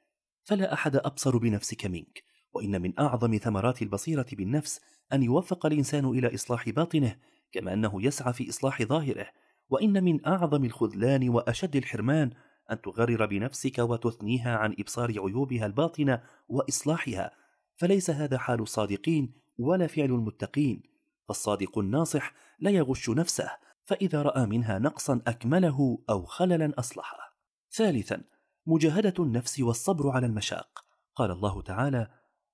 فلا 0.44 0.72
أحد 0.72 0.96
أبصر 0.96 1.38
بنفسك 1.38 1.86
منك 1.86 2.22
وإن 2.52 2.82
من 2.82 2.98
أعظم 2.98 3.36
ثمرات 3.36 3.82
البصيرة 3.82 4.26
بالنفس 4.32 4.80
أن 5.12 5.22
يوفق 5.22 5.66
الإنسان 5.66 6.04
إلى 6.04 6.34
إصلاح 6.34 6.68
باطنه 6.68 7.16
كما 7.52 7.72
أنه 7.72 8.02
يسعى 8.02 8.32
في 8.32 8.48
إصلاح 8.48 8.82
ظاهره. 8.82 9.26
وإن 9.68 10.04
من 10.04 10.26
أعظم 10.26 10.64
الخذلان 10.64 11.28
وأشد 11.28 11.76
الحرمان 11.76 12.30
أن 12.70 12.80
تغرر 12.80 13.26
بنفسك 13.26 13.78
وتثنيها 13.78 14.56
عن 14.56 14.74
إبصار 14.78 15.10
عيوبها 15.10 15.66
الباطنة 15.66 16.22
وإصلاحها 16.48 17.30
فليس 17.76 18.10
هذا 18.10 18.38
حال 18.38 18.60
الصادقين 18.60 19.32
ولا 19.58 19.86
فعل 19.86 20.10
المتقين. 20.10 20.82
فالصادق 21.28 21.78
الناصح 21.78 22.34
لا 22.60 22.70
يغش 22.70 23.10
نفسه 23.10 23.50
فإذا 23.84 24.22
رأى 24.22 24.46
منها 24.46 24.78
نقصا 24.78 25.20
أكمله 25.26 25.98
أو 26.10 26.24
خللا 26.24 26.72
أصلحه. 26.78 27.38
ثالثا 27.72 28.24
مجاهدة 28.66 29.14
النفس 29.18 29.60
والصبر 29.60 30.10
على 30.10 30.26
المشاق. 30.26 30.84
قال 31.14 31.30
الله 31.30 31.62
تعالى 31.62 32.08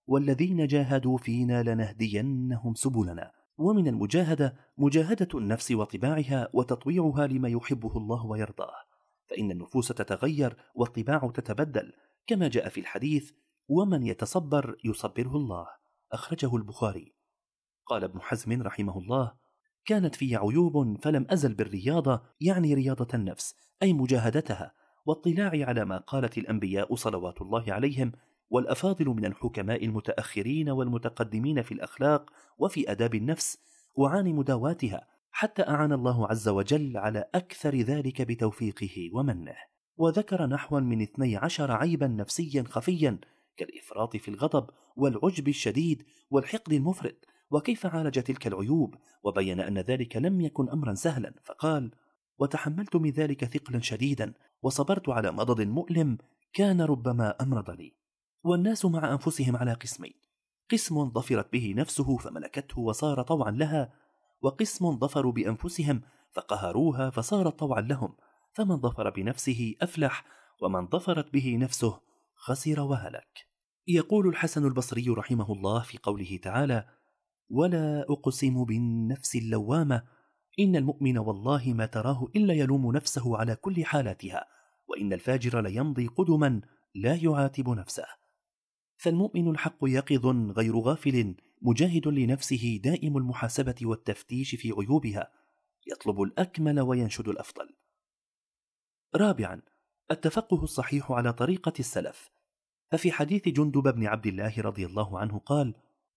والذين 0.07 0.67
جاهدوا 0.67 1.19
فينا 1.19 1.63
لنهدينهم 1.63 2.75
سبلنا. 2.75 3.33
ومن 3.57 3.89
المجاهدة 3.89 4.57
مجاهدة 4.79 5.29
النفس 5.39 5.71
وطباعها 5.71 6.49
وتطويعها 6.53 7.27
لما 7.27 7.49
يحبه 7.49 7.97
الله 7.97 8.27
ويرضاه. 8.27 8.94
فإن 9.35 9.51
النفوس 9.51 9.89
تتغير 9.89 10.57
والطباع 10.75 11.31
تتبدل 11.35 11.93
كما 12.27 12.49
جاء 12.49 12.69
في 12.69 12.81
الحديث 12.81 13.33
ومن 13.69 14.03
يتصبر 14.03 14.77
يصبره 14.85 15.37
الله. 15.37 15.67
أخرجه 16.13 16.57
البخاري. 16.57 17.15
قال 17.87 18.05
ابن 18.05 18.21
حزم 18.21 18.63
رحمه 18.63 18.99
الله 18.99 19.33
كانت 19.85 20.15
في 20.15 20.37
عيوب 20.37 20.99
فلم 21.03 21.27
أزل 21.31 21.55
بالرياضة 21.55 22.23
يعني 22.41 22.75
رياضة 22.75 23.09
النفس 23.15 23.55
أي 23.83 23.93
مجاهدتها 23.93 24.75
واطلاع 25.07 25.51
على 25.69 25.85
ما 25.85 25.99
قالت 25.99 26.39
الأنبياء 26.39 26.95
صلوات 26.95 27.43
الله 27.43 27.73
عليهم 27.73 28.13
والأفاضل 28.51 29.07
من 29.07 29.25
الحكماء 29.25 29.85
المتأخرين 29.85 30.71
والمتقدمين 30.71 31.63
في 31.63 31.73
الأخلاق 31.73 32.31
وفي 32.59 32.91
أداب 32.91 33.15
النفس 33.15 33.59
وعاني 33.95 34.33
مداواتها 34.33 35.07
حتى 35.37 35.63
أعان 35.63 35.93
الله 35.93 36.27
عز 36.27 36.49
وجل 36.49 36.97
على 36.97 37.25
أكثر 37.35 37.77
ذلك 37.77 38.23
بتوفيقه 38.23 39.11
ومنه 39.13 39.57
وذكر 39.97 40.47
نحوا 40.47 40.81
من 40.81 41.03
اثني 41.03 41.37
عشر 41.37 41.73
عيبا 41.73 42.07
نفسيا 42.07 42.65
خفيا 42.69 43.19
كالإفراط 43.57 44.17
في 44.17 44.29
الغضب 44.29 44.71
والعجب 44.97 45.49
الشديد 45.49 46.05
والحقد 46.31 46.73
المفرط 46.73 47.15
وكيف 47.51 47.87
عالج 47.87 48.23
تلك 48.23 48.47
العيوب؟ 48.47 48.95
وبين 49.23 49.61
أن 49.61 49.79
ذلك 49.79 50.17
لم 50.17 50.41
يكن 50.41 50.71
أمرا 50.71 50.95
سهلا 50.95 51.35
فقال 51.45 51.91
وتحملت 52.39 52.97
من 52.97 53.11
ذلك 53.11 53.45
ثقلا 53.45 53.81
شديدا 53.81 54.35
وصبرت 54.63 55.09
على 55.09 55.33
مضض 55.33 55.61
مؤلم 55.61 56.19
كان 56.53 56.81
ربما 56.81 57.43
أمرض 57.43 57.71
لي 57.71 57.95
والناس 58.45 58.85
مع 58.85 59.13
أنفسهم 59.13 59.57
على 59.57 59.73
قسمين 59.73 60.15
قسم 60.71 61.11
ظفرت 61.11 61.53
به 61.53 61.75
نفسه 61.77 62.17
فملكته 62.17 62.81
وصار 62.81 63.23
طوعا 63.23 63.51
لها 63.51 64.04
وقسم 64.45 64.99
ظفروا 64.99 65.33
بأنفسهم 65.33 66.03
فقهروها 66.33 67.11
فصارت 67.11 67.59
طوعا 67.59 67.81
لهم 67.81 68.17
فمن 68.53 68.81
ظفر 68.81 69.11
بنفسه 69.11 69.75
أفلح 69.83 70.25
ومن 70.63 70.87
ظفرت 70.87 71.33
به 71.33 71.57
نفسه 71.57 72.01
خسر 72.35 72.81
وهلك. 72.81 73.47
يقول 73.89 74.29
الحسن 74.29 74.67
البصري 74.67 75.09
رحمه 75.09 75.53
الله 75.53 75.83
في 75.83 75.99
قوله 75.99 76.39
تعالى 76.43 76.87
ولا 77.51 78.07
أقسم 78.09 78.65
بالنفس 78.65 79.37
اللوامة 79.37 80.03
إن 80.59 80.77
المؤمن 80.77 81.19
والله 81.19 81.73
ما 81.73 81.87
تراه 81.87 82.29
إلا 82.37 82.55
يلوم 82.55 82.93
نفسه 82.93 83.37
على 83.37 83.57
كل 83.57 83.85
حالاتها 83.85 84.47
وإن 84.89 85.13
الفاجر 85.13 85.61
ليمضي 85.61 86.07
قدما 86.07 86.61
لا 86.95 87.15
يعاتب 87.15 87.69
نفسه 87.69 88.07
فالمؤمن 88.97 89.51
الحق 89.51 89.79
يقظ 89.83 90.27
غير 90.51 90.79
غافل 90.79 91.35
مجاهد 91.65 92.09
لنفسه 92.09 92.81
دائم 92.85 93.17
المحاسبة 93.17 93.75
والتفتيش 93.83 94.55
في 94.55 94.73
عيوبها 94.73 95.33
يطلب 95.87 96.23
الأكمل 96.23 96.81
وينشد 96.81 97.29
الأفضل. 97.29 97.77
رابعا 99.17 99.63
التفقه 100.11 100.63
الصحيح 100.63 101.13
على 101.13 101.33
طريقة 101.33 101.73
السلف. 101.79 102.31
ففي 102.91 103.13
حديث 103.13 103.49
جندب 103.49 103.95
بن 103.95 104.07
عبد 104.07 104.27
الله 104.27 104.55
رضي 104.59 104.87
الله 104.87 105.19
عنه 105.19 105.39
قال 105.39 105.75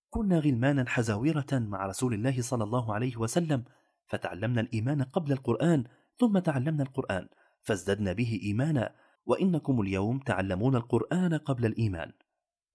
كنا 0.10 0.40
غلمانا 0.40 0.90
حزاورة 0.90 1.48
مع 1.52 1.86
رسول 1.86 2.14
الله 2.14 2.42
صلى 2.42 2.64
الله 2.64 2.94
عليه 2.94 3.18
وسلم 3.18 3.64
فتعلمنا 4.08 4.62
الإيمان 4.62 5.04
قبل 5.04 5.32
القرآن 5.32 5.84
ثم 6.18 6.40
تعلمنا 6.40 6.84
القرآن 6.84 7.28
فازددنا 7.62 8.14
به 8.14 8.40
إيمانا 8.44 8.96
وإنكم 9.26 9.82
اليوم 9.82 10.20
تعلمون 10.20 10.76
القرآن 10.76 11.34
قبل 11.34 11.66
الإيمان. 11.66 12.12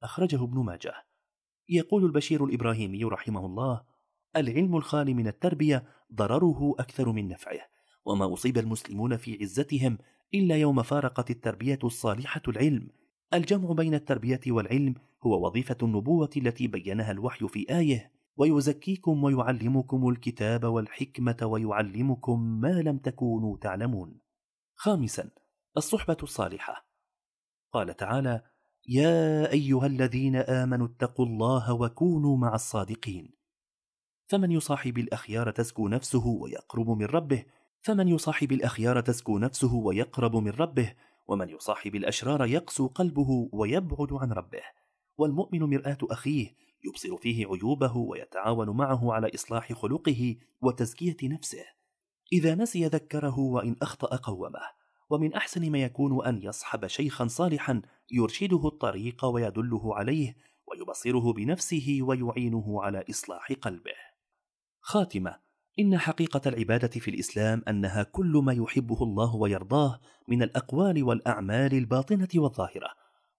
أخرجه 0.03 0.45
ابن 0.45 0.59
ماجه. 0.65 0.95
يقول 1.77 2.05
البشير 2.05 2.45
الإبراهيمي 2.45 3.05
رحمه 3.05 3.47
الله 3.47 3.83
العلم 4.37 4.77
الخالي 4.77 5.15
من 5.15 5.27
التربية 5.27 5.85
ضرره 6.15 6.75
أكثر 6.79 7.13
من 7.13 7.29
نفعه 7.29 7.61
وما 8.05 8.33
أصيب 8.33 8.59
المسلمون 8.59 9.17
في 9.17 9.39
عزتهم 9.41 9.99
إلا 10.35 10.57
يوم 10.57 10.83
فارقت 10.83 11.31
التربية 11.31 11.79
الصالحة 11.85 12.43
العلم. 12.49 12.89
الجمع 13.35 13.73
بين 13.73 13.95
التربية 13.95 14.41
والعلم 14.47 14.95
هو 15.23 15.47
وظيفة 15.47 15.77
النبوة 15.83 16.31
التي 16.37 16.67
بينها 16.67 17.11
الوحي 17.11 17.49
في 17.49 17.79
آية 17.79 18.13
ويزكيكم 18.37 19.25
ويعلمكم 19.25 20.09
الكتاب 20.09 20.65
والحكمة 20.65 21.37
ويعلمكم 21.43 22.61
ما 22.61 22.83
لم 22.83 22.99
تكونوا 22.99 23.57
تعلمون 23.57 24.21
خامسا 24.75 25.31
الصحبة 25.77 26.17
الصالحة 26.23 26.87
قال 27.73 27.97
تعالى 27.97 28.43
يا 28.89 29.53
أيها 29.53 29.87
الذين 29.87 30.37
آمنوا 30.37 30.87
اتقوا 30.87 31.27
الله 31.27 31.73
وكونوا 31.73 32.37
مع 32.37 32.55
الصادقين. 32.55 33.35
فمن 34.27 34.51
يصاحب 34.51 34.99
الأخيار 34.99 35.51
تزكو 35.51 35.89
نفسه 35.89 36.27
ويقرب 36.27 36.91
من 36.91 37.05
ربه 37.05 37.45
فمن 37.81 38.09
يصاحب 38.09 38.53
الأخيار 38.53 39.01
تزكو 39.01 39.39
نفسه 39.39 39.75
ويقرب 39.75 40.37
من 40.37 40.51
ربه 40.51 40.95
ومن 41.27 41.49
يصاحب 41.49 41.95
الأشرار 41.95 42.47
يقسو 42.47 42.87
قلبه 42.87 43.49
ويبعد 43.53 44.13
عن 44.13 44.33
ربه. 44.33 44.63
والمؤمن 45.19 45.61
مرآة 45.61 45.99
أخيه 46.03 46.55
يبصر 46.85 47.17
فيه 47.17 47.47
عيوبه 47.47 47.97
ويتعاون 47.97 48.71
معه 48.71 49.13
على 49.13 49.31
إصلاح 49.35 49.73
خلقه 49.73 50.37
وتزكية 50.63 51.17
نفسه. 51.23 51.65
إذا 52.33 52.55
نسي 52.55 52.87
ذكره 52.87 53.39
وإن 53.39 53.77
أخطأ 53.83 54.17
قومه. 54.17 54.83
ومن 55.11 55.35
أحسن 55.35 55.71
ما 55.71 55.79
يكون 55.79 56.27
أن 56.27 56.43
يصحب 56.43 56.87
شيخا 56.87 57.27
صالحا 57.27 57.83
يرشده 58.13 58.67
الطريق 58.67 59.25
ويدله 59.25 59.95
عليه 59.95 60.37
ويبصره 60.67 61.33
بنفسه 61.33 61.99
ويعينه 62.03 62.83
على 62.83 63.05
إصلاح 63.11 63.53
قلبه. 63.53 63.95
خاتمة 64.81 65.39
إن 65.79 65.99
حقيقة 65.99 66.41
العبادة 66.47 66.89
في 66.89 67.11
الإسلام 67.11 67.63
أنها 67.69 68.03
كل 68.03 68.43
ما 68.45 68.53
يحبه 68.53 69.03
الله 69.03 69.37
ويرضاه 69.37 70.01
من 70.29 70.43
الأقوال 70.43 71.03
والأعمال 71.03 71.75
الباطنة 71.75 72.29
والظاهرة 72.35 72.89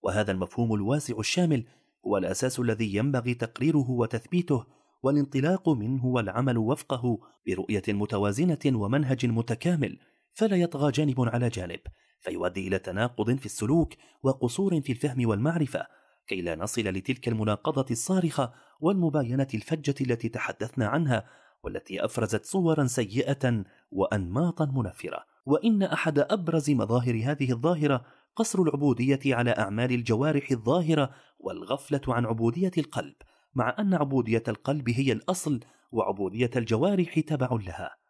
وهذا 0.04 0.32
المفهوم 0.32 0.74
الواسع 0.74 1.20
الشامل 1.20 1.66
هو 2.08 2.18
الأساس 2.18 2.60
الذي 2.60 2.96
ينبغي 2.96 3.34
تقريره 3.34 3.92
وتثبيته 3.92 4.66
والانطلاق 5.04 5.70
منه 5.70 6.06
والعمل 6.06 6.58
وفقه 6.58 7.20
برؤية 7.48 7.84
متوازنة 7.88 8.60
ومنهج 8.66 9.26
متكامل 9.26 10.00
فلا 10.34 10.58
يطغى 10.58 10.92
جانب 10.92 11.22
على 11.22 11.50
جانب 11.50 11.80
فيؤدي 12.20 12.68
إلى 12.68 12.80
تناقض 12.80 13.38
في 13.38 13.46
السلوك 13.46 13.94
وقصور 14.24 14.82
في 14.82 14.92
الفهم 14.92 15.30
والمعرفة 15.30 15.88
كي 16.28 16.42
لا 16.42 16.56
نصل 16.56 16.82
لتلك 16.82 17.28
المناقضه 17.28 17.86
الصارخة 17.92 18.54
والمباينة 18.80 19.48
الفجة 19.54 19.96
التي 20.02 20.30
تحدثنا 20.30 20.88
عنها 20.88 21.26
والتي 21.64 22.06
أفرزت 22.06 22.46
صورا 22.46 22.86
سيئة 22.86 23.64
وانماطا 23.92 24.66
منفرة. 24.66 25.24
وإن 25.46 25.84
أحد 25.84 26.20
أبرز 26.20 26.72
مظاهر 26.72 27.22
هذه 27.24 27.52
الظاهرة 27.52 28.06
قصر 28.36 28.62
العبودية 28.62 29.20
على 29.26 29.52
أعمال 29.52 29.92
الجوارح 29.92 30.52
الظاهرة 30.52 31.10
والغفلة 31.40 32.02
عن 32.08 32.26
عبودية 32.26 32.72
القلب 32.78 33.16
مع 33.56 33.76
أن 33.80 33.94
عبودية 33.94 34.44
القلب 34.48 34.90
هي 34.90 35.12
الأصل 35.12 35.60
وعبودية 35.92 36.52
الجوارح 36.56 37.20
تبع 37.20 37.50
لها. 37.52 38.03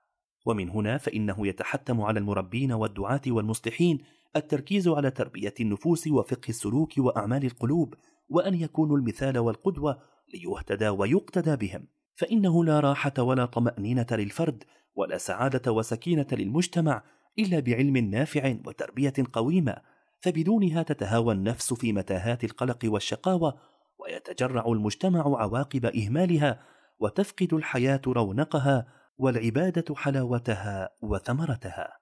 ومن 0.46 0.70
هنا 0.70 0.98
فإنه 0.98 1.48
يتحتم 1.48 2.02
على 2.02 2.20
المربين 2.20 2.72
والدعاة 2.72 3.22
والمصلحين 3.28 4.00
التركيز 4.36 4.88
على 4.88 5.12
تربية 5.12 5.54
النفوس 5.60 6.08
وفقه 6.08 6.50
السلوك 6.50 6.92
وأعمال 6.98 7.46
القلوب 7.46 7.94
وأن 8.30 8.54
يكونوا 8.54 8.98
المثال 8.98 9.38
والقدوة 9.38 10.02
ليهتدى 10.34 10.90
ويقتدى 10.90 11.56
بهم. 11.56 11.88
فإنه 12.16 12.66
لا 12.66 12.80
راحة 12.80 13.14
ولا 13.18 13.46
طمأنينة 13.46 14.08
للفرد 14.12 14.64
ولا 14.96 15.18
سعادة 15.18 15.72
وسكينة 15.72 16.28
للمجتمع 16.32 17.04
إلا 17.40 17.60
بعلم 17.60 17.98
نافع 17.98 18.56
وتربية 18.66 19.14
قويمة 19.34 19.76
فبدونها 20.22 20.84
تتهاوى 20.84 21.34
النفس 21.34 21.74
في 21.74 21.94
متاهات 21.94 22.44
القلق 22.44 22.80
والشقاوة 22.84 23.58
ويتجرع 24.00 24.66
المجتمع 24.68 25.42
عواقب 25.42 25.86
إهمالها 25.86 26.60
وتفقد 27.00 27.54
الحياة 27.54 28.02
رونقها 28.08 28.88
والعبادة 29.18 29.96
حلاوتها 29.96 30.90
وثمرتها. 31.02 32.00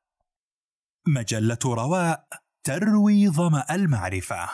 مجلة 1.08 1.60
رواء 1.66 2.28
تروي 2.64 3.30
ظما 3.30 3.76
المعرفة. 3.76 4.50